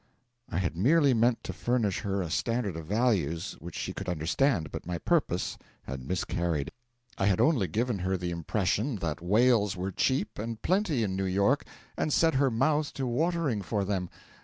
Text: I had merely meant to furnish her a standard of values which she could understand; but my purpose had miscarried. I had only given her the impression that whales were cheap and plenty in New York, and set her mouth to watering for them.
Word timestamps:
I 0.49 0.57
had 0.57 0.75
merely 0.75 1.13
meant 1.13 1.43
to 1.43 1.53
furnish 1.53 1.99
her 1.99 2.23
a 2.23 2.31
standard 2.31 2.75
of 2.75 2.87
values 2.87 3.55
which 3.59 3.75
she 3.77 3.93
could 3.93 4.09
understand; 4.09 4.71
but 4.71 4.87
my 4.87 4.97
purpose 4.97 5.59
had 5.83 6.01
miscarried. 6.07 6.71
I 7.19 7.27
had 7.27 7.39
only 7.39 7.67
given 7.67 7.99
her 7.99 8.17
the 8.17 8.31
impression 8.31 8.95
that 8.95 9.21
whales 9.21 9.77
were 9.77 9.91
cheap 9.91 10.39
and 10.39 10.59
plenty 10.59 11.03
in 11.03 11.15
New 11.15 11.25
York, 11.25 11.65
and 11.95 12.11
set 12.11 12.33
her 12.33 12.49
mouth 12.49 12.91
to 12.95 13.05
watering 13.05 13.61
for 13.61 13.85
them. 13.85 14.09